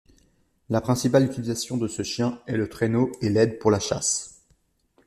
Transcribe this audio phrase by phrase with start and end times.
[0.71, 4.41] La principale utilisation de ce chien est le traîneau et l'aide pour la chasse.